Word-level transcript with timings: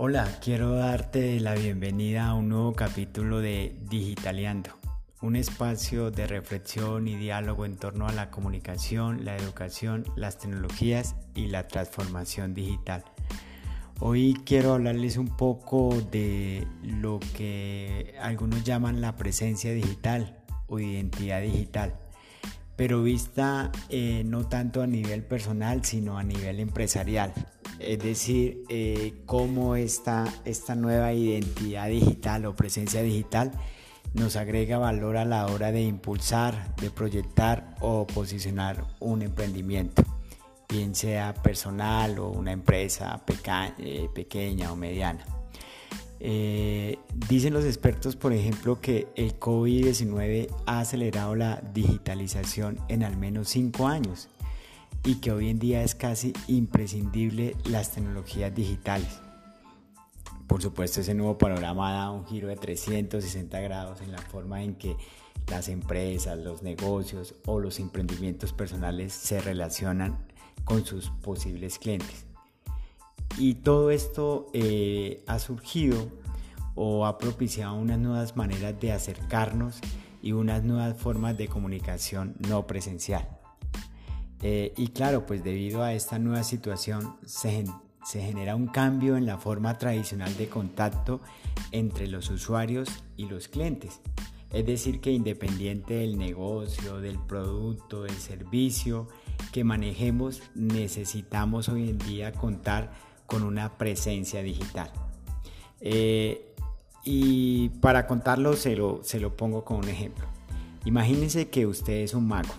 Hola, 0.00 0.28
quiero 0.40 0.76
darte 0.76 1.40
la 1.40 1.54
bienvenida 1.54 2.28
a 2.28 2.34
un 2.34 2.50
nuevo 2.50 2.72
capítulo 2.72 3.40
de 3.40 3.74
Digitaleando, 3.90 4.70
un 5.22 5.34
espacio 5.34 6.12
de 6.12 6.28
reflexión 6.28 7.08
y 7.08 7.16
diálogo 7.16 7.66
en 7.66 7.76
torno 7.76 8.06
a 8.06 8.12
la 8.12 8.30
comunicación, 8.30 9.24
la 9.24 9.36
educación, 9.36 10.04
las 10.14 10.38
tecnologías 10.38 11.16
y 11.34 11.48
la 11.48 11.66
transformación 11.66 12.54
digital. 12.54 13.02
Hoy 13.98 14.40
quiero 14.44 14.74
hablarles 14.74 15.16
un 15.16 15.36
poco 15.36 15.92
de 16.12 16.64
lo 16.84 17.18
que 17.36 18.14
algunos 18.20 18.62
llaman 18.62 19.00
la 19.00 19.16
presencia 19.16 19.72
digital 19.72 20.38
o 20.68 20.78
identidad 20.78 21.42
digital, 21.42 21.98
pero 22.76 23.02
vista 23.02 23.72
eh, 23.88 24.22
no 24.24 24.46
tanto 24.46 24.80
a 24.80 24.86
nivel 24.86 25.24
personal, 25.24 25.84
sino 25.84 26.18
a 26.18 26.22
nivel 26.22 26.60
empresarial 26.60 27.34
es 27.80 27.98
decir, 28.00 28.64
eh, 28.68 29.14
cómo 29.26 29.76
esta, 29.76 30.24
esta 30.44 30.74
nueva 30.74 31.12
identidad 31.12 31.88
digital 31.88 32.46
o 32.46 32.56
presencia 32.56 33.02
digital 33.02 33.52
nos 34.14 34.36
agrega 34.36 34.78
valor 34.78 35.16
a 35.16 35.24
la 35.24 35.46
hora 35.46 35.70
de 35.70 35.82
impulsar, 35.82 36.74
de 36.76 36.90
proyectar 36.90 37.76
o 37.80 38.06
posicionar 38.06 38.84
un 39.00 39.22
emprendimiento, 39.22 40.02
bien 40.68 40.94
sea 40.94 41.34
personal 41.34 42.18
o 42.18 42.30
una 42.30 42.52
empresa 42.52 43.22
eh, 43.78 44.08
pequeña 44.14 44.72
o 44.72 44.76
mediana. 44.76 45.24
Eh, 46.20 46.98
dicen 47.28 47.52
los 47.54 47.64
expertos, 47.64 48.16
por 48.16 48.32
ejemplo, 48.32 48.80
que 48.80 49.06
el 49.14 49.38
COVID-19 49.38 50.48
ha 50.66 50.80
acelerado 50.80 51.36
la 51.36 51.62
digitalización 51.72 52.78
en 52.88 53.04
al 53.04 53.16
menos 53.16 53.48
cinco 53.50 53.86
años 53.86 54.28
y 55.04 55.16
que 55.16 55.32
hoy 55.32 55.48
en 55.48 55.58
día 55.58 55.82
es 55.82 55.94
casi 55.94 56.32
imprescindible 56.46 57.56
las 57.64 57.92
tecnologías 57.92 58.54
digitales. 58.54 59.20
Por 60.46 60.62
supuesto, 60.62 61.00
ese 61.00 61.14
nuevo 61.14 61.36
panorama 61.36 61.92
da 61.92 62.10
un 62.10 62.26
giro 62.26 62.48
de 62.48 62.56
360 62.56 63.60
grados 63.60 64.00
en 64.00 64.12
la 64.12 64.18
forma 64.18 64.62
en 64.62 64.74
que 64.76 64.96
las 65.46 65.68
empresas, 65.68 66.38
los 66.38 66.62
negocios 66.62 67.34
o 67.46 67.60
los 67.60 67.78
emprendimientos 67.78 68.52
personales 68.52 69.12
se 69.12 69.40
relacionan 69.40 70.18
con 70.64 70.84
sus 70.84 71.10
posibles 71.10 71.78
clientes. 71.78 72.26
Y 73.36 73.54
todo 73.54 73.90
esto 73.90 74.50
eh, 74.52 75.22
ha 75.26 75.38
surgido 75.38 76.08
o 76.74 77.06
ha 77.06 77.18
propiciado 77.18 77.74
unas 77.74 77.98
nuevas 77.98 78.36
maneras 78.36 78.78
de 78.80 78.92
acercarnos 78.92 79.80
y 80.22 80.32
unas 80.32 80.64
nuevas 80.64 80.96
formas 80.96 81.36
de 81.36 81.48
comunicación 81.48 82.34
no 82.48 82.66
presencial. 82.66 83.37
Eh, 84.42 84.72
y 84.76 84.88
claro, 84.88 85.26
pues 85.26 85.42
debido 85.42 85.82
a 85.82 85.92
esta 85.92 86.18
nueva 86.18 86.44
situación 86.44 87.16
se, 87.26 87.64
se 88.04 88.22
genera 88.22 88.54
un 88.54 88.68
cambio 88.68 89.16
en 89.16 89.26
la 89.26 89.38
forma 89.38 89.78
tradicional 89.78 90.36
de 90.36 90.48
contacto 90.48 91.20
entre 91.72 92.06
los 92.06 92.30
usuarios 92.30 92.88
y 93.16 93.26
los 93.26 93.48
clientes. 93.48 94.00
Es 94.50 94.64
decir, 94.64 95.00
que 95.00 95.12
independiente 95.12 95.94
del 95.94 96.16
negocio, 96.16 97.00
del 97.00 97.18
producto, 97.18 98.04
del 98.04 98.14
servicio 98.14 99.08
que 99.52 99.64
manejemos, 99.64 100.42
necesitamos 100.54 101.68
hoy 101.68 101.90
en 101.90 101.98
día 101.98 102.32
contar 102.32 102.92
con 103.26 103.42
una 103.42 103.76
presencia 103.76 104.42
digital. 104.42 104.90
Eh, 105.80 106.54
y 107.04 107.68
para 107.80 108.06
contarlo 108.06 108.54
se 108.54 108.74
lo, 108.74 109.00
se 109.02 109.20
lo 109.20 109.36
pongo 109.36 109.64
con 109.64 109.78
un 109.78 109.88
ejemplo. 109.88 110.26
Imagínense 110.86 111.48
que 111.50 111.66
usted 111.66 112.00
es 112.04 112.14
un 112.14 112.26
mago 112.26 112.54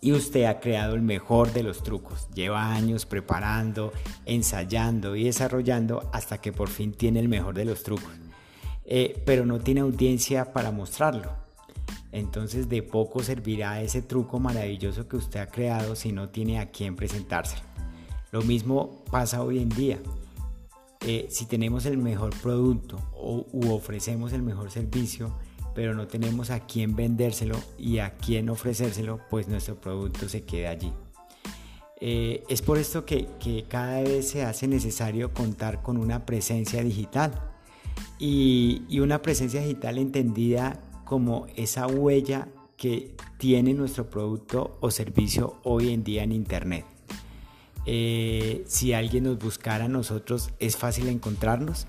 y 0.00 0.12
usted 0.12 0.44
ha 0.44 0.60
creado 0.60 0.94
el 0.94 1.02
mejor 1.02 1.52
de 1.52 1.62
los 1.62 1.82
trucos. 1.82 2.28
Lleva 2.34 2.72
años 2.72 3.06
preparando, 3.06 3.92
ensayando 4.26 5.16
y 5.16 5.24
desarrollando 5.24 6.08
hasta 6.12 6.40
que 6.40 6.52
por 6.52 6.68
fin 6.68 6.92
tiene 6.92 7.20
el 7.20 7.28
mejor 7.28 7.54
de 7.54 7.64
los 7.64 7.82
trucos. 7.82 8.10
Eh, 8.84 9.22
pero 9.26 9.44
no 9.44 9.58
tiene 9.58 9.80
audiencia 9.80 10.52
para 10.52 10.70
mostrarlo. 10.70 11.30
Entonces 12.12 12.68
de 12.68 12.82
poco 12.82 13.22
servirá 13.22 13.82
ese 13.82 14.00
truco 14.00 14.38
maravilloso 14.38 15.08
que 15.08 15.16
usted 15.16 15.40
ha 15.40 15.46
creado 15.46 15.94
si 15.94 16.12
no 16.12 16.30
tiene 16.30 16.58
a 16.58 16.70
quién 16.70 16.96
presentárselo. 16.96 17.62
Lo 18.30 18.42
mismo 18.42 19.04
pasa 19.10 19.42
hoy 19.42 19.58
en 19.58 19.68
día. 19.68 19.98
Eh, 21.00 21.28
si 21.30 21.46
tenemos 21.46 21.86
el 21.86 21.98
mejor 21.98 22.34
producto 22.40 22.98
o, 23.14 23.46
u 23.52 23.72
ofrecemos 23.72 24.32
el 24.32 24.42
mejor 24.42 24.70
servicio, 24.70 25.32
pero 25.78 25.94
no 25.94 26.08
tenemos 26.08 26.50
a 26.50 26.58
quién 26.58 26.96
vendérselo 26.96 27.56
y 27.78 27.98
a 27.98 28.16
quién 28.16 28.48
ofrecérselo, 28.48 29.20
pues 29.30 29.46
nuestro 29.46 29.80
producto 29.80 30.28
se 30.28 30.42
queda 30.42 30.70
allí. 30.70 30.92
Eh, 32.00 32.42
es 32.48 32.62
por 32.62 32.78
esto 32.78 33.04
que, 33.06 33.28
cada 33.68 34.00
vez 34.00 34.28
se 34.28 34.42
hace 34.42 34.66
necesario 34.66 35.32
contar 35.32 35.80
con 35.80 35.96
una 35.96 36.26
presencia 36.26 36.82
digital 36.82 37.30
y, 38.18 38.98
una 38.98 39.22
presencia 39.22 39.60
digital 39.60 39.98
entendida 39.98 40.80
como 41.04 41.46
esa 41.54 41.86
huella 41.86 42.48
que 42.76 43.14
tiene 43.38 43.72
nuestro 43.72 44.10
producto 44.10 44.78
o 44.80 44.90
servicio 44.90 45.60
hoy 45.62 45.92
en 45.92 46.02
día 46.02 46.24
en 46.24 46.32
Internet. 46.32 46.86
Eh, 47.86 48.64
si 48.66 48.94
alguien 48.94 49.22
nos 49.22 49.38
buscara 49.38 49.84
a 49.84 49.88
nosotros, 49.88 50.50
es 50.58 50.76
fácil 50.76 51.06
encontrarnos, 51.06 51.86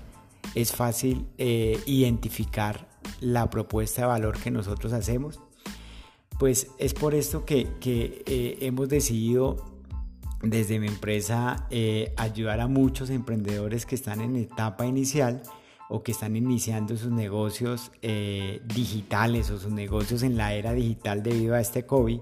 es 0.54 0.70
fácil 0.70 1.26
eh, 1.38 1.80
identificar 1.86 2.88
la 3.20 3.50
propuesta 3.50 4.02
de 4.02 4.08
valor 4.08 4.38
que 4.38 4.50
nosotros 4.50 4.92
hacemos. 4.92 5.40
Pues 6.38 6.68
es 6.78 6.94
por 6.94 7.14
esto 7.14 7.44
que, 7.44 7.68
eh, 7.84 8.58
hemos 8.62 8.88
decidido 8.88 9.56
desde 10.42 10.80
mi 10.80 10.86
empresa 10.86 11.66
eh, 11.70 12.14
ayudar 12.16 12.60
a 12.60 12.66
muchos 12.66 13.10
emprendedores 13.10 13.84
que 13.84 13.94
están 13.94 14.22
en 14.22 14.36
etapa 14.36 14.86
inicial 14.86 15.42
o 15.90 16.02
que 16.02 16.12
están 16.12 16.36
iniciando 16.36 16.96
sus 16.96 17.10
negocios 17.10 17.92
eh, 18.00 18.62
digitales 18.64 19.50
o 19.50 19.58
sus 19.58 19.72
negocios 19.72 20.22
en 20.22 20.38
la 20.38 20.54
era 20.54 20.72
digital 20.72 21.22
debido 21.22 21.56
a 21.56 21.60
este 21.60 21.84
COVID. 21.84 22.20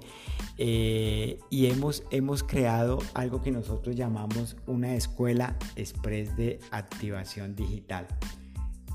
y 0.58 1.66
hemos, 1.66 2.02
hemos 2.10 2.42
creado 2.42 2.98
algo 3.14 3.40
que 3.40 3.52
nosotros 3.52 3.94
llamamos 3.94 4.56
una 4.66 4.96
escuela 4.96 5.56
express 5.76 6.34
de 6.36 6.58
activación 6.72 7.54
digital. 7.54 8.08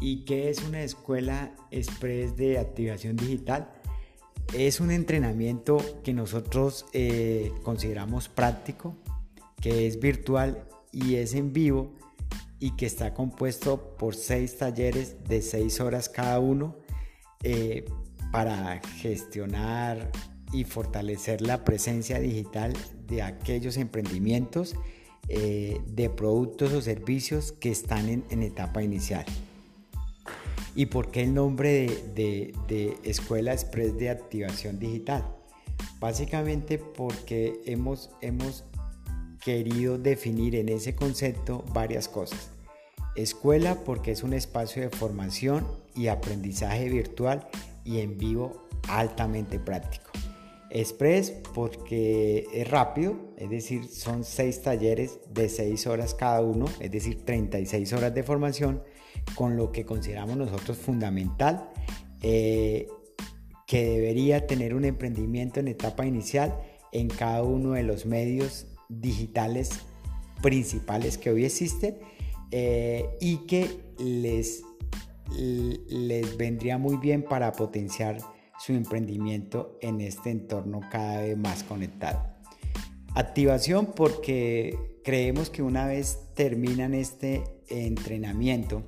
¿Y 0.03 0.25
qué 0.25 0.50
es 0.50 0.62
una 0.62 0.84
escuela 0.84 1.56
express 1.72 2.36
de 2.36 2.59
activación 2.59 3.16
digital? 3.16 3.69
Es 4.53 4.81
un 4.81 4.91
entrenamiento 4.91 5.78
que 6.03 6.14
nosotros 6.14 6.86
eh, 6.91 7.53
consideramos 7.64 8.28
práctico, 8.28 8.97
que 9.62 9.88
es 9.88 10.02
virtual 10.02 10.66
y 10.92 11.16
es 11.16 11.34
en 11.36 11.53
vivo 11.53 11.94
y 12.59 12.72
que 12.72 12.86
está 12.86 13.13
compuesto 13.13 13.96
por 13.97 14.13
seis 14.13 14.58
talleres 14.58 15.24
de 15.24 15.42
seis 15.42 15.80
horas 15.80 16.09
cada 16.09 16.38
uno 16.42 16.75
eh, 17.42 17.86
para 18.34 18.81
gestionar 18.97 20.12
y 20.52 20.66
fortalecer 20.66 21.40
la 21.42 21.63
presencia 21.63 22.19
digital 22.19 22.74
de 23.08 23.22
aquellos 23.22 23.78
emprendimientos 23.78 24.75
eh, 25.30 25.80
de 25.88 26.09
productos 26.09 26.74
o 26.74 26.81
servicios 26.81 27.53
que 27.53 27.72
están 27.72 28.09
en 28.09 28.44
etapa 28.44 28.84
inicial. 28.84 29.25
¿Y 30.75 30.88
por 30.88 31.11
qué 31.11 31.23
el 31.23 31.34
nombre 31.34 31.88
de, 32.16 32.97
Escuela 33.03 33.53
Express 33.53 33.95
de 33.97 34.09
Activación 34.09 34.79
Digital? 34.79 35.23
Básicamente 36.00 36.79
porque 36.79 37.61
hemos, 37.66 38.09
querido 39.44 39.97
definir 39.97 40.56
en 40.56 40.69
ese 40.69 40.95
concepto 40.95 41.66
varias 41.73 42.07
cosas. 42.07 42.50
Escuela 43.16 43.83
porque 43.83 44.12
es 44.12 44.23
un 44.23 44.33
espacio 44.33 44.81
de 44.81 44.89
formación 44.89 45.67
y 45.95 46.07
aprendizaje 46.07 46.88
virtual 46.89 47.47
y 47.83 48.00
en 48.00 48.17
vivo 48.17 48.67
altamente 48.88 49.59
práctico. 49.59 50.12
Express 50.69 51.33
porque 51.53 52.48
es 52.53 52.68
rápido, 52.68 53.15
es 53.38 53.50
decir, 53.50 53.86
son 53.89 54.24
seis 54.24 54.62
talleres 54.62 55.19
de 55.30 55.50
seis 55.50 55.86
horas 55.86 56.15
cada 56.15 56.42
uno, 56.42 56.65
es 56.80 56.89
decir, 56.89 57.25
36 57.25 57.94
horas 57.94 58.15
de 58.15 58.24
formación 58.24 58.81
con 59.36 59.58
lo 59.58 59.72
que 59.72 59.86
consideramos 59.86 60.38
nosotros 60.38 60.78
fundamental 60.78 61.70
eh, 62.22 62.88
que 63.68 63.86
debería 63.86 64.46
tener 64.46 64.75
un 64.75 64.86
emprendimiento 64.86 65.60
en 65.60 65.68
etapa 65.68 66.06
inicial 66.06 66.56
en 66.92 67.08
cada 67.08 67.44
uno 67.44 67.72
de 67.72 67.84
los 67.84 68.06
medios 68.06 68.68
digitales 68.90 69.81
principales 70.42 71.18
que 71.18 71.31
hoy 71.31 71.46
existen 71.46 71.98
eh, 72.52 73.18
y 73.20 73.38
que 73.48 73.68
les, 73.98 74.64
les 75.90 76.38
vendría 76.38 76.78
muy 76.78 76.98
bien 76.98 77.24
para 77.24 77.52
potenciar 77.52 78.18
su 78.60 78.74
emprendimiento 78.74 79.78
en 79.81 80.02
este 80.02 80.30
entorno 80.30 80.81
cada 80.92 81.22
vez 81.22 81.38
más 81.38 81.64
conectado. 81.64 82.24
Activación 83.16 83.88
porque 83.96 85.00
creemos 85.04 85.50
que 85.50 85.62
una 85.62 85.88
vez 85.88 86.20
terminan 86.36 86.94
este 86.94 87.44
entrenamiento, 87.70 88.84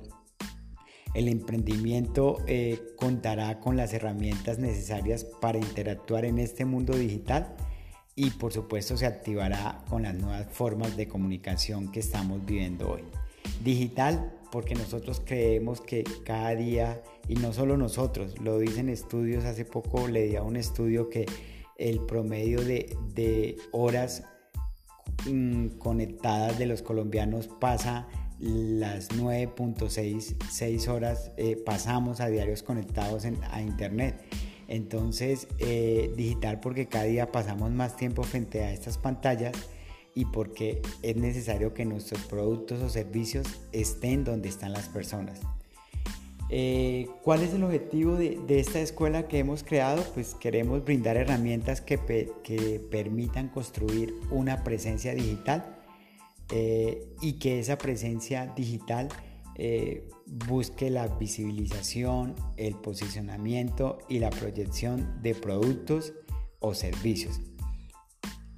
el 1.16 1.28
emprendimiento 1.28 2.42
eh, 2.46 2.78
contará 2.96 3.58
con 3.58 3.74
las 3.74 3.94
herramientas 3.94 4.58
necesarias 4.58 5.24
para 5.24 5.58
interactuar 5.58 6.26
en 6.26 6.38
este 6.38 6.66
mundo 6.66 6.94
digital 6.94 7.56
y 8.14 8.30
por 8.32 8.52
supuesto 8.52 8.98
se 8.98 9.06
activará 9.06 9.82
con 9.88 10.02
las 10.02 10.14
nuevas 10.14 10.46
formas 10.50 10.94
de 10.94 11.08
comunicación 11.08 11.90
que 11.90 12.00
estamos 12.00 12.44
viviendo 12.44 12.90
hoy. 12.90 13.02
Digital 13.64 14.30
porque 14.52 14.74
nosotros 14.74 15.22
creemos 15.24 15.80
que 15.80 16.04
cada 16.24 16.54
día, 16.54 17.02
y 17.28 17.36
no 17.36 17.54
solo 17.54 17.78
nosotros, 17.78 18.38
lo 18.40 18.58
dicen 18.58 18.90
estudios, 18.90 19.44
hace 19.44 19.64
poco 19.64 20.08
leía 20.08 20.42
un 20.42 20.56
estudio 20.56 21.08
que 21.08 21.24
el 21.78 22.00
promedio 22.00 22.60
de, 22.62 23.56
horas 23.72 24.24
mm, 25.30 25.78
conectadas 25.78 26.58
de 26.58 26.66
los 26.66 26.82
colombianos 26.82 27.48
pasa 27.48 28.06
las 28.38 29.10
9.6 29.10 30.88
horas 30.88 31.30
eh, 31.36 31.56
pasamos 31.56 32.20
a 32.20 32.28
diarios 32.28 32.62
conectados 32.62 33.24
a 33.24 33.62
internet. 33.62 34.22
Entonces, 34.68 35.48
eh, 35.58 36.12
digital 36.16 36.60
porque 36.60 36.86
cada 36.86 37.04
día 37.04 37.30
pasamos 37.30 37.70
más 37.70 37.96
tiempo 37.96 38.22
frente 38.24 38.62
a 38.64 38.72
estas 38.72 38.98
pantallas 38.98 39.54
y 40.14 40.24
porque 40.24 40.82
es 41.02 41.16
necesario 41.16 41.72
que 41.72 41.84
nuestros 41.84 42.22
productos 42.22 42.82
o 42.82 42.88
servicios 42.88 43.46
estén 43.72 44.24
donde 44.24 44.48
están 44.48 44.72
las 44.72 44.88
personas. 44.88 45.40
Eh, 46.48 47.08
¿Cuál 47.22 47.42
es 47.42 47.52
el 47.54 47.64
objetivo 47.64 48.14
de, 48.14 48.40
esta 48.48 48.80
escuela 48.80 49.28
que 49.28 49.38
hemos 49.38 49.62
creado? 49.62 50.02
Pues 50.14 50.34
queremos 50.34 50.84
brindar 50.84 51.16
herramientas 51.16 51.80
que, 51.80 51.98
permitan 52.90 53.48
construir 53.48 54.14
una 54.30 54.62
presencia 54.62 55.14
digital 55.14 55.75
eh, 56.50 57.14
y 57.20 57.34
que 57.34 57.58
esa 57.58 57.76
presencia 57.78 58.52
digital 58.54 59.08
eh, 59.56 60.08
busque 60.26 60.90
la 60.90 61.08
visibilización, 61.08 62.34
el 62.56 62.74
posicionamiento 62.76 63.98
y 64.08 64.18
la 64.18 64.30
proyección 64.30 65.22
de 65.22 65.34
productos 65.34 66.12
o 66.58 66.74
servicios. 66.74 67.40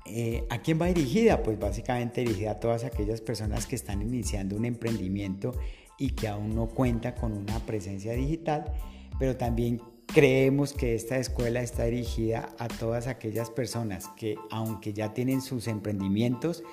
Eh, 0.07 0.45
¿A 0.49 0.63
quién 0.63 0.81
va 0.81 0.87
dirigida? 0.87 1.43
Pues 1.43 1.59
básicamente 1.59 2.23
dirigida 2.23 2.53
a 2.53 2.61
todas 2.61 2.85
aquellas 2.85 3.21
personas 3.21 3.67
que 3.67 3.77
están 3.77 4.01
iniciando 4.01 4.57
un 4.57 4.65
emprendimiento 4.65 5.55
y 5.99 6.11
que 6.11 6.29
aún 6.29 6.55
no 6.55 6.69
cuenta 6.69 7.15
con 7.15 7.33
una 7.33 7.59
presencia 7.67 8.13
digital, 8.13 8.65
pero 9.19 9.37
también 9.37 9.83
creemos 10.07 10.73
que 10.73 10.95
esta 10.95 11.19
escuela 11.19 11.61
está 11.61 11.85
dirigida 11.85 12.55
a 12.59 12.69
todas 12.69 13.07
aquellas 13.07 13.51
personas 13.51 14.09
que 14.17 14.37
aunque 14.51 14.95
ya 14.95 15.13
tienen 15.13 15.43
sus 15.43 15.69
emprendimientos 15.69 16.65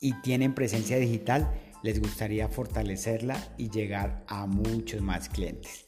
y 0.00 0.14
tienen 0.22 0.54
presencia 0.54 0.96
digital, 0.98 1.50
les 1.82 2.00
gustaría 2.00 2.48
fortalecerla 2.48 3.36
y 3.56 3.70
llegar 3.70 4.24
a 4.26 4.46
muchos 4.46 5.02
más 5.02 5.28
clientes. 5.28 5.86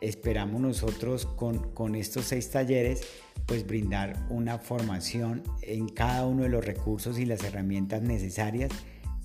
Esperamos 0.00 0.60
nosotros 0.60 1.26
con, 1.26 1.72
con 1.72 1.94
estos 1.94 2.26
seis 2.26 2.50
talleres 2.50 3.02
pues 3.46 3.66
brindar 3.66 4.26
una 4.30 4.58
formación 4.58 5.42
en 5.62 5.88
cada 5.88 6.26
uno 6.26 6.42
de 6.42 6.48
los 6.48 6.64
recursos 6.64 7.18
y 7.18 7.24
las 7.24 7.44
herramientas 7.44 8.02
necesarias 8.02 8.70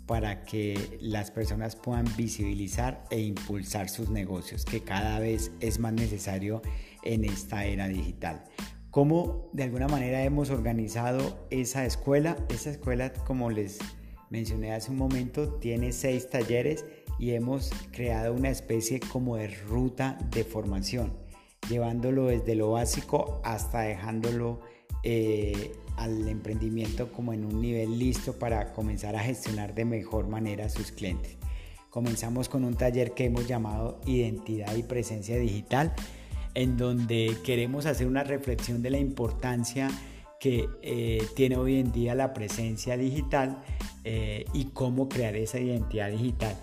para 0.06 0.46
que 0.46 0.98
las 1.02 1.32
personas 1.32 1.76
puedan 1.76 2.06
visibilizar 2.16 3.04
e 3.10 3.20
impulsar 3.20 3.90
sus 3.90 4.10
negocios, 4.10 4.66
que 4.66 4.82
cada 4.82 5.20
vez 5.20 5.52
es 5.60 5.80
más 5.80 5.94
necesario 5.94 6.62
en 7.04 7.26
esta 7.26 7.66
era 7.66 7.88
digital. 7.88 8.44
¿Cómo 8.90 9.50
de 9.54 9.64
alguna 9.64 9.88
manera 9.88 10.24
hemos 10.24 10.50
organizado 10.50 11.48
esa 11.52 11.86
escuela? 11.86 12.38
Esa 12.50 12.72
escuela, 12.72 13.14
como 13.14 13.50
les 13.50 13.80
mencioné 14.30 14.74
hace 14.74 14.92
un 14.92 14.98
momento, 14.98 15.54
tiene 15.56 15.92
seis 15.92 16.30
talleres 16.30 16.86
y 17.20 17.32
hemos 17.32 17.72
creado 17.92 18.34
una 18.34 18.50
especie 18.50 19.00
como 19.00 19.38
de 19.38 19.48
ruta 19.48 20.18
de 20.32 20.44
formación 20.44 21.28
llevándolo 21.70 22.28
desde 22.28 22.56
lo 22.56 22.72
básico 22.72 23.42
hasta 23.44 23.82
dejándolo 23.82 24.62
eh, 25.04 25.72
al 25.98 26.28
emprendimiento 26.28 27.12
como 27.12 27.34
en 27.34 27.46
un 27.46 27.62
nivel 27.62 27.98
listo 27.98 28.38
para 28.38 28.74
comenzar 28.74 29.16
a 29.16 29.20
gestionar 29.20 29.74
de 29.74 29.86
mejor 29.86 30.28
manera 30.28 30.66
a 30.66 30.70
sus 30.70 30.92
clientes. 30.92 31.38
Comenzamos 31.90 32.50
con 32.50 32.64
un 32.64 32.76
taller 32.76 33.12
que 33.12 33.26
hemos 33.26 33.48
llamado 33.48 34.00
Identidad 34.06 34.76
y 34.76 34.84
Presencia 34.84 35.38
Digital, 35.38 35.94
en 36.54 36.78
donde 36.78 37.36
queremos 37.44 37.86
hacer 37.86 38.08
una 38.08 38.24
reflexión 38.24 38.82
de 38.82 38.92
la 38.92 39.00
importancia 39.00 39.90
que 40.40 40.68
eh, 40.84 41.24
tiene 41.36 41.58
hoy 41.58 41.80
en 41.80 41.92
día 41.92 42.14
la 42.14 42.34
presencia 42.34 42.96
digital 42.96 43.64
eh, 44.10 44.46
y 44.54 44.70
cómo 44.72 45.10
crear 45.10 45.36
esa 45.36 45.60
identidad 45.60 46.10
digital 46.10 46.56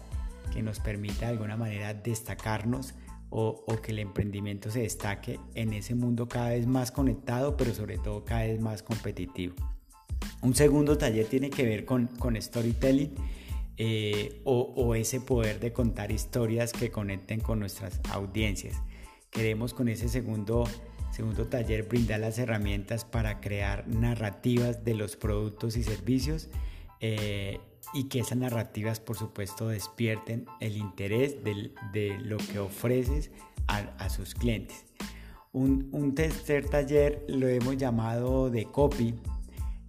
que 0.50 0.62
nos 0.62 0.80
permita 0.80 1.26
de 1.26 1.32
alguna 1.32 1.58
manera 1.58 1.92
destacarnos 1.92 2.94
o, 3.28 3.66
que 3.82 3.92
el 3.92 3.98
emprendimiento 3.98 4.70
se 4.70 4.80
destaque 4.80 5.38
en 5.54 5.74
ese 5.74 5.94
mundo 5.94 6.26
cada 6.26 6.48
vez 6.50 6.66
más 6.66 6.90
conectado, 6.90 7.54
pero 7.58 7.74
sobre 7.74 7.98
todo 7.98 8.24
cada 8.24 8.44
vez 8.44 8.62
más 8.62 8.82
competitivo. 8.82 9.56
Un 10.40 10.54
segundo 10.54 10.96
taller 10.96 11.26
tiene 11.26 11.50
que 11.50 11.64
ver 11.64 11.84
con, 11.84 12.08
storytelling 12.40 13.12
eh, 13.76 14.40
o, 14.44 14.94
ese 14.94 15.20
poder 15.20 15.60
de 15.60 15.70
contar 15.70 16.12
historias 16.12 16.72
que 16.72 16.90
conecten 16.90 17.40
con 17.40 17.60
nuestras 17.60 18.00
audiencias. 18.10 18.80
Queremos 19.30 19.74
con 19.74 19.90
ese 19.90 20.08
segundo, 20.08 20.64
segundo 21.10 21.46
taller 21.48 21.82
brindar 21.82 22.20
las 22.20 22.38
herramientas 22.38 23.04
para 23.04 23.42
crear 23.42 23.86
narrativas 23.86 24.82
de 24.82 24.94
los 24.94 25.16
productos 25.16 25.76
y 25.76 25.82
servicios 25.82 26.48
eh, 27.00 27.60
y 27.92 28.04
que 28.04 28.20
esas 28.20 28.38
narrativas 28.38 29.00
por 29.00 29.16
supuesto 29.16 29.68
despierten 29.68 30.46
el 30.60 30.76
interés 30.76 31.36
de, 31.44 32.18
lo 32.20 32.38
que 32.38 32.58
ofreces 32.58 33.30
a, 33.66 34.08
sus 34.08 34.34
clientes. 34.34 34.84
Un, 35.52 36.14
tercer 36.14 36.68
taller 36.68 37.24
lo 37.28 37.46
hemos 37.48 37.76
llamado 37.76 38.50
de 38.50 38.64
copy 38.64 39.14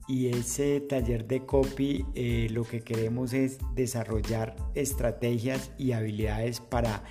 y 0.07 0.27
ese 0.27 0.81
taller 0.81 1.27
de 1.27 1.45
copy 1.45 2.05
eh, 2.13 2.47
lo 2.51 2.63
que 2.63 2.81
queremos 2.81 3.33
es 3.33 3.57
desarrollar 3.73 4.55
estrategias 4.75 5.71
y 5.79 5.93
habilidades 5.93 6.59
para, 6.59 7.03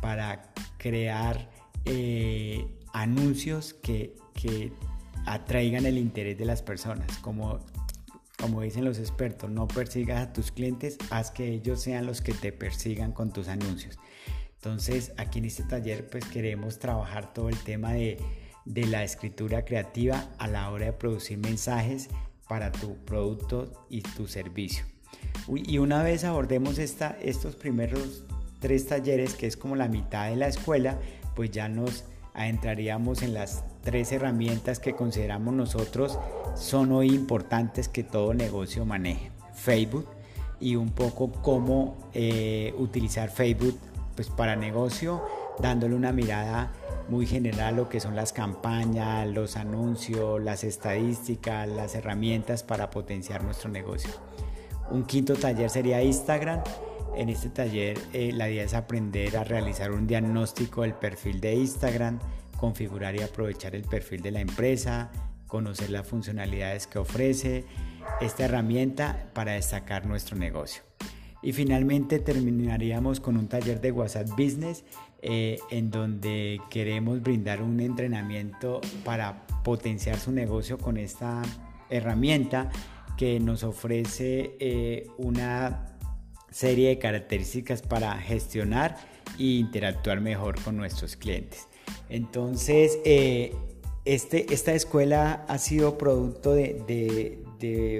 para 0.00 0.52
crear 0.78 1.50
eh, 1.84 2.66
anuncios 2.92 3.74
que, 3.74 4.14
que 4.34 4.72
atraigan 5.26 5.86
el 5.86 5.98
interés 5.98 6.38
de 6.38 6.44
las 6.44 6.62
personas, 6.62 7.18
como 7.18 7.58
como 8.46 8.62
dicen 8.62 8.84
los 8.84 9.00
expertos, 9.00 9.50
no 9.50 9.66
persigas 9.66 10.22
a 10.22 10.32
tus 10.32 10.52
clientes, 10.52 10.98
haz 11.10 11.32
que 11.32 11.48
ellos 11.48 11.82
sean 11.82 12.06
los 12.06 12.20
que 12.20 12.32
te 12.32 12.52
persigan 12.52 13.10
con 13.10 13.32
tus 13.32 13.48
anuncios. 13.48 13.98
Entonces, 14.54 15.12
aquí 15.16 15.40
en 15.40 15.46
este 15.46 15.64
taller, 15.64 16.08
pues 16.08 16.24
queremos 16.26 16.78
trabajar 16.78 17.34
todo 17.34 17.48
el 17.48 17.58
tema 17.58 17.94
de, 17.94 18.20
la 18.64 19.02
escritura 19.02 19.64
creativa 19.64 20.28
a 20.38 20.46
la 20.46 20.70
hora 20.70 20.86
de 20.86 20.92
producir 20.92 21.38
mensajes 21.38 22.08
para 22.48 22.70
tu 22.70 22.96
producto 23.04 23.84
y 23.90 24.02
tu 24.02 24.28
servicio. 24.28 24.84
Y 25.48 25.78
una 25.78 26.04
vez 26.04 26.22
abordemos 26.22 26.78
esta, 26.78 27.18
estos 27.20 27.56
primeros 27.56 28.26
tres 28.60 28.86
talleres, 28.86 29.34
que 29.34 29.48
es 29.48 29.56
como 29.56 29.74
la 29.74 29.88
mitad 29.88 30.30
de 30.30 30.36
la 30.36 30.46
escuela, 30.46 31.00
pues 31.34 31.50
ya 31.50 31.68
nos 31.68 32.04
adentraríamos 32.36 33.22
en 33.22 33.34
las 33.34 33.64
tres 33.82 34.12
herramientas 34.12 34.78
que 34.78 34.94
consideramos 34.94 35.54
nosotros 35.54 36.18
son 36.54 36.92
hoy 36.92 37.08
importantes 37.08 37.88
que 37.88 38.04
todo 38.04 38.34
negocio 38.34 38.84
maneje. 38.84 39.32
Facebook 39.54 40.06
y 40.60 40.76
un 40.76 40.90
poco 40.90 41.32
cómo 41.32 41.96
eh, 42.12 42.74
utilizar 42.78 43.30
Facebook 43.30 43.78
pues, 44.14 44.28
para 44.28 44.54
negocio, 44.54 45.22
dándole 45.58 45.94
una 45.94 46.12
mirada 46.12 46.72
muy 47.08 47.26
general 47.26 47.74
a 47.74 47.76
lo 47.76 47.88
que 47.88 48.00
son 48.00 48.14
las 48.14 48.32
campañas, 48.32 49.28
los 49.28 49.56
anuncios, 49.56 50.42
las 50.42 50.62
estadísticas, 50.64 51.68
las 51.68 51.94
herramientas 51.94 52.62
para 52.62 52.90
potenciar 52.90 53.44
nuestro 53.44 53.70
negocio. 53.70 54.10
Un 54.90 55.04
quinto 55.04 55.34
taller 55.34 55.70
sería 55.70 56.02
Instagram. 56.02 56.62
En 57.16 57.30
este 57.30 57.48
taller 57.48 57.98
eh, 58.12 58.30
la 58.32 58.50
idea 58.50 58.64
es 58.64 58.74
aprender 58.74 59.38
a 59.38 59.44
realizar 59.44 59.90
un 59.90 60.06
diagnóstico 60.06 60.82
del 60.82 60.92
perfil 60.92 61.40
de 61.40 61.54
Instagram, 61.54 62.18
configurar 62.58 63.16
y 63.16 63.22
aprovechar 63.22 63.74
el 63.74 63.84
perfil 63.84 64.20
de 64.20 64.32
la 64.32 64.40
empresa, 64.40 65.10
conocer 65.46 65.88
las 65.88 66.06
funcionalidades 66.06 66.86
que 66.86 66.98
ofrece 66.98 67.64
esta 68.20 68.44
herramienta 68.44 69.30
para 69.32 69.52
destacar 69.52 70.04
nuestro 70.04 70.36
negocio. 70.36 70.82
Y 71.42 71.52
finalmente 71.52 72.18
terminaríamos 72.18 73.20
con 73.20 73.38
un 73.38 73.48
taller 73.48 73.80
de 73.80 73.92
WhatsApp 73.92 74.28
Business 74.30 74.84
eh, 75.22 75.58
en 75.70 75.90
donde 75.90 76.60
queremos 76.68 77.22
brindar 77.22 77.62
un 77.62 77.80
entrenamiento 77.80 78.82
para 79.04 79.46
potenciar 79.64 80.18
su 80.18 80.32
negocio 80.32 80.76
con 80.76 80.98
esta 80.98 81.40
herramienta 81.88 82.70
que 83.16 83.40
nos 83.40 83.64
ofrece 83.64 84.56
eh, 84.60 85.06
una 85.16 85.95
serie 86.50 86.88
de 86.88 86.98
características 86.98 87.82
para 87.82 88.16
gestionar 88.18 88.96
e 89.38 89.44
interactuar 89.44 90.20
mejor 90.20 90.60
con 90.62 90.76
nuestros 90.76 91.16
clientes. 91.16 91.68
Entonces, 92.08 92.98
eh, 93.04 93.54
este, 94.06 94.52
esta 94.54 94.72
escuela 94.72 95.44
ha 95.48 95.58
sido 95.58 95.98
producto 95.98 96.52
de, 96.54 97.42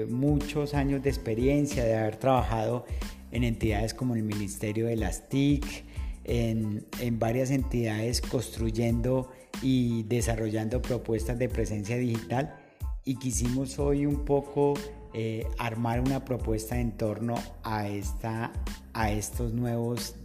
muchos 0.09 0.73
años 0.73 1.03
de 1.03 1.09
experiencia, 1.09 1.83
de 1.83 1.97
haber 1.97 2.15
trabajado 2.15 2.85
en 3.31 3.43
entidades 3.43 3.93
como 3.93 4.15
el 4.15 4.23
Ministerio 4.23 4.85
de 4.87 4.95
las 4.95 5.27
TIC, 5.27 5.83
en, 6.23 6.85
varias 7.19 7.51
entidades 7.51 8.21
construyendo 8.21 9.29
y 9.61 10.03
desarrollando 10.03 10.81
propuestas 10.81 11.37
de 11.39 11.49
presencia 11.49 11.97
digital 11.97 12.55
y 13.03 13.15
quisimos 13.15 13.77
hoy 13.79 14.05
un 14.05 14.23
poco 14.23 14.75
eh, 15.13 15.47
armar 15.57 16.01
una 16.01 16.25
propuesta 16.25 16.79
en 16.79 16.91
torno 16.91 17.35
a 17.63 17.87
esta, 17.87 18.51
a 18.93 19.11
estos 19.11 19.53
nuevos 19.53 20.15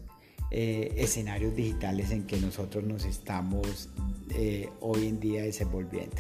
eh, 0.51 0.95
escenarios 0.97 1.55
digitales 1.55 2.11
en 2.11 2.25
que 2.27 2.37
nosotros 2.39 2.85
nos 2.85 3.05
estamos 3.05 3.89
eh, 4.35 4.69
hoy 4.81 5.07
en 5.07 5.21
día 5.21 5.43
desenvolviendo. 5.43 6.17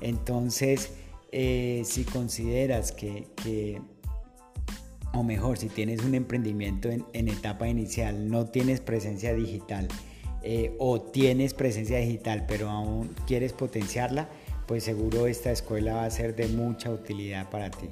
Entonces, 0.00 0.92
si 1.32 2.04
consideras 2.04 2.92
que, 2.92 3.80
o 5.12 5.24
mejor, 5.24 5.58
si 5.58 5.68
tienes 5.68 6.04
un 6.04 6.14
emprendimiento 6.14 6.90
en, 6.90 7.04
en 7.12 7.28
etapa 7.28 7.66
inicial, 7.66 8.30
no 8.30 8.46
tienes 8.46 8.80
presencia 8.80 9.34
digital 9.34 9.88
o 10.78 11.00
tienes 11.00 11.54
presencia 11.54 11.98
digital 11.98 12.44
pero 12.46 12.68
aún 12.68 13.10
quieres 13.26 13.52
potenciarla, 13.52 14.28
pues 14.66 14.84
seguro 14.84 15.26
esta 15.26 15.50
escuela 15.50 15.94
va 15.94 16.04
a 16.04 16.10
ser 16.10 16.34
de 16.34 16.48
mucha 16.48 16.90
utilidad 16.90 17.50
para 17.50 17.70
ti. 17.70 17.90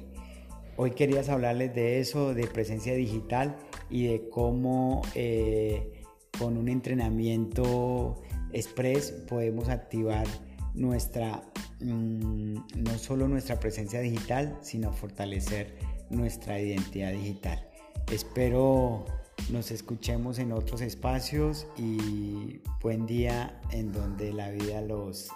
Hoy 0.75 0.91
querías 0.91 1.29
hablarles 1.29 1.75
de 1.75 1.99
eso, 1.99 2.33
de 2.33 2.47
presencia 2.47 2.93
digital 2.95 3.55
y 3.89 4.07
de 4.07 4.29
cómo 4.29 5.03
eh, 5.13 6.01
con 6.37 6.57
un 6.57 6.67
entrenamiento 6.67 8.21
express 8.53 9.11
podemos 9.11 9.69
activar 9.69 10.25
nuestra, 10.73 11.43
mm, 11.79 12.55
no 12.77 12.97
solo 12.97 13.27
nuestra 13.27 13.59
presencia 13.59 13.99
digital, 13.99 14.57
sino 14.61 14.91
fortalecer 14.93 15.75
nuestra 16.09 16.59
identidad 16.59 17.11
digital. 17.11 17.67
Espero 18.11 19.05
nos 19.51 19.71
escuchemos 19.71 20.39
en 20.39 20.51
otros 20.51 20.81
espacios 20.81 21.67
y 21.77 22.61
buen 22.81 23.05
día 23.05 23.59
en 23.71 23.91
donde 23.91 24.31
la 24.31 24.49
vida 24.51 24.81
los 24.81 25.29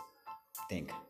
tenga. 0.70 1.07